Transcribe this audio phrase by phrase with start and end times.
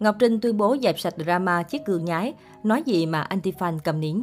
[0.00, 4.00] Ngọc Trinh tuyên bố dẹp sạch drama chiếc gương nhái, nói gì mà anti-fan cầm
[4.00, 4.22] nín.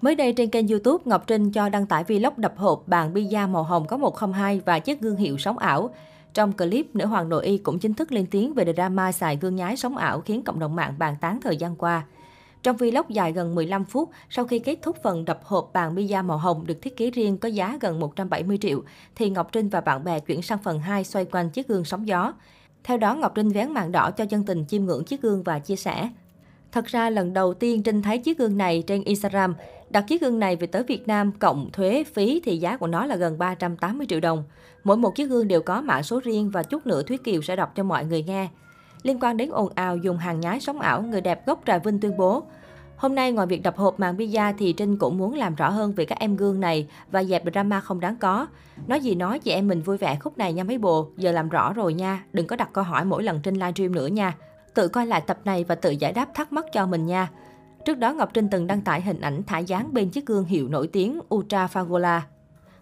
[0.00, 3.48] Mới đây trên kênh YouTube, Ngọc Trinh cho đăng tải vlog đập hộp bàn pizza
[3.48, 5.90] màu hồng có 102 và chiếc gương hiệu sống ảo.
[6.34, 9.56] Trong clip, nữ hoàng nội y cũng chính thức lên tiếng về drama xài gương
[9.56, 12.02] nhái sống ảo khiến cộng đồng mạng bàn tán thời gian qua.
[12.62, 16.24] Trong vlog dài gần 15 phút, sau khi kết thúc phần đập hộp bàn pizza
[16.24, 18.82] màu hồng được thiết kế riêng có giá gần 170 triệu,
[19.14, 22.08] thì Ngọc Trinh và bạn bè chuyển sang phần 2 xoay quanh chiếc gương sóng
[22.08, 22.32] gió.
[22.84, 25.58] Theo đó, Ngọc Trinh vén màn đỏ cho dân tình chiêm ngưỡng chiếc gương và
[25.58, 26.10] chia sẻ.
[26.72, 29.54] Thật ra lần đầu tiên Trinh thấy chiếc gương này trên Instagram.
[29.90, 33.06] Đặt chiếc gương này về tới Việt Nam cộng thuế phí thì giá của nó
[33.06, 34.44] là gần 380 triệu đồng.
[34.84, 37.56] Mỗi một chiếc gương đều có mã số riêng và chút nữa Thúy Kiều sẽ
[37.56, 38.48] đọc cho mọi người nghe.
[39.02, 42.00] Liên quan đến ồn ào dùng hàng nhái sống ảo, người đẹp gốc Trà Vinh
[42.00, 42.42] tuyên bố
[42.98, 45.92] Hôm nay ngoài việc đập hộp màn pizza thì Trinh cũng muốn làm rõ hơn
[45.92, 48.46] về các em gương này và dẹp drama không đáng có.
[48.86, 51.48] Nói gì nói chị em mình vui vẻ khúc này nha mấy bồ, giờ làm
[51.48, 54.34] rõ rồi nha, đừng có đặt câu hỏi mỗi lần Trinh livestream nữa nha.
[54.74, 57.30] Tự coi lại tập này và tự giải đáp thắc mắc cho mình nha.
[57.84, 60.68] Trước đó Ngọc Trinh từng đăng tải hình ảnh thả dáng bên chiếc gương hiệu
[60.68, 62.20] nổi tiếng Ultra Fagola.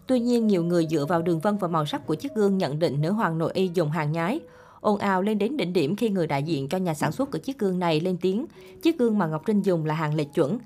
[0.07, 2.79] Tuy nhiên, nhiều người dựa vào đường vân và màu sắc của chiếc gương nhận
[2.79, 4.41] định nữ hoàng nội y dùng hàng nhái
[4.81, 7.39] ồn ào lên đến đỉnh điểm khi người đại diện cho nhà sản xuất của
[7.39, 8.47] chiếc gương này lên tiếng,
[8.83, 10.59] chiếc gương mà Ngọc Trinh dùng là hàng lệch chuẩn.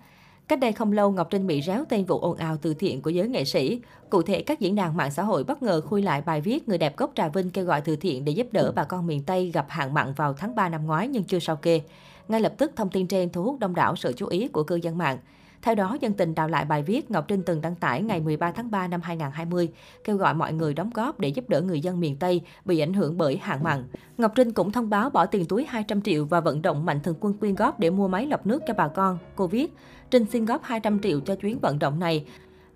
[0.48, 3.11] Cách đây không lâu, Ngọc Trinh bị réo tên vụ ồn ào từ thiện của
[3.11, 3.80] giới nghệ sĩ.
[4.11, 6.78] Cụ thể, các diễn đàn mạng xã hội bất ngờ khui lại bài viết người
[6.78, 9.50] đẹp gốc Trà Vinh kêu gọi từ thiện để giúp đỡ bà con miền Tây
[9.55, 11.80] gặp hạn mặn vào tháng 3 năm ngoái nhưng chưa sao kê.
[12.28, 14.77] Ngay lập tức, thông tin trên thu hút đông đảo sự chú ý của cư
[14.77, 15.19] dân mạng.
[15.62, 18.53] Theo đó, dân tình đào lại bài viết Ngọc Trinh từng đăng tải ngày 13
[18.53, 19.69] tháng 3 năm 2020,
[20.05, 22.92] kêu gọi mọi người đóng góp để giúp đỡ người dân miền Tây bị ảnh
[22.94, 23.84] hưởng bởi hạn mặn.
[24.19, 27.17] Ngọc Trinh cũng thông báo bỏ tiền túi 200 triệu và vận động mạnh thường
[27.20, 29.19] quân quyên góp để mua máy lọc nước cho bà con.
[29.36, 29.75] Cô viết,
[30.11, 32.24] Trinh xin góp 200 triệu cho chuyến vận động này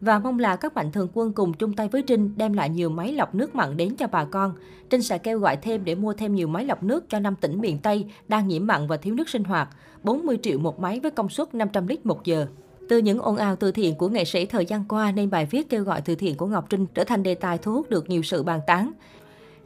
[0.01, 2.91] và mong là các mạnh thường quân cùng chung tay với Trinh đem lại nhiều
[2.91, 4.53] máy lọc nước mặn đến cho bà con.
[4.91, 7.61] Trinh sẽ kêu gọi thêm để mua thêm nhiều máy lọc nước cho năm tỉnh
[7.61, 9.69] miền Tây đang nhiễm mặn và thiếu nước sinh hoạt,
[10.03, 12.47] 40 triệu một máy với công suất 500 lít một giờ.
[12.89, 15.69] Từ những ồn ào từ thiện của nghệ sĩ thời gian qua nên bài viết
[15.69, 18.23] kêu gọi từ thiện của Ngọc Trinh trở thành đề tài thu hút được nhiều
[18.23, 18.93] sự bàn tán.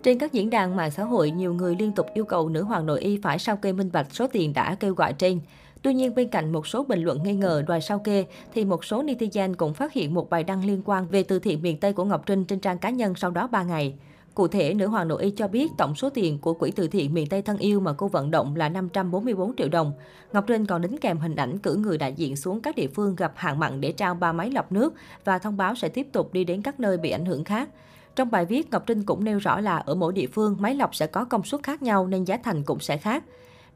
[0.02, 2.86] Trên các diễn đàn mạng xã hội, nhiều người liên tục yêu cầu nữ hoàng
[2.86, 5.40] nội y phải sao kê minh bạch số tiền đã kêu gọi trên.
[5.82, 8.84] Tuy nhiên, bên cạnh một số bình luận nghi ngờ đòi sao kê, thì một
[8.84, 11.92] số netizen cũng phát hiện một bài đăng liên quan về từ thiện miền Tây
[11.92, 13.94] của Ngọc Trinh trên trang cá nhân sau đó 3 ngày.
[14.38, 17.14] Cụ thể, nữ hoàng nội y cho biết tổng số tiền của quỹ từ thiện
[17.14, 19.92] miền Tây thân yêu mà cô vận động là 544 triệu đồng.
[20.32, 23.16] Ngọc Trinh còn đính kèm hình ảnh cử người đại diện xuống các địa phương
[23.16, 24.94] gặp hạn mặn để trao ba máy lọc nước
[25.24, 27.68] và thông báo sẽ tiếp tục đi đến các nơi bị ảnh hưởng khác.
[28.16, 30.94] Trong bài viết, Ngọc Trinh cũng nêu rõ là ở mỗi địa phương, máy lọc
[30.94, 33.24] sẽ có công suất khác nhau nên giá thành cũng sẽ khác.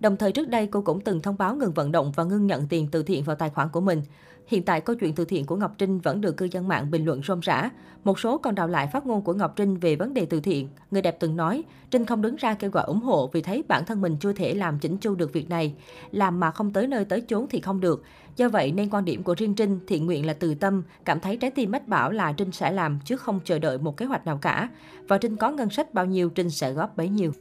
[0.03, 2.67] Đồng thời trước đây cô cũng từng thông báo ngừng vận động và ngưng nhận
[2.69, 4.03] tiền từ thiện vào tài khoản của mình.
[4.47, 7.05] Hiện tại câu chuyện từ thiện của Ngọc Trinh vẫn được cư dân mạng bình
[7.05, 7.71] luận rôm rã.
[8.05, 10.69] Một số còn đào lại phát ngôn của Ngọc Trinh về vấn đề từ thiện.
[10.91, 13.85] Người đẹp từng nói, Trinh không đứng ra kêu gọi ủng hộ vì thấy bản
[13.85, 15.75] thân mình chưa thể làm chỉnh chu được việc này.
[16.11, 18.03] Làm mà không tới nơi tới chốn thì không được.
[18.37, 21.37] Do vậy nên quan điểm của riêng Trinh thiện nguyện là từ tâm, cảm thấy
[21.37, 24.27] trái tim mách bảo là Trinh sẽ làm chứ không chờ đợi một kế hoạch
[24.27, 24.69] nào cả.
[25.09, 27.33] Và Trinh có ngân sách bao nhiêu Trinh sẽ góp bấy nhiêu.